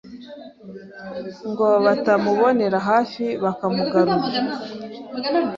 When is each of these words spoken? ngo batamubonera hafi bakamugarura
ngo 1.49 1.67
batamubonera 1.85 2.77
hafi 2.89 3.25
bakamugarura 3.43 4.15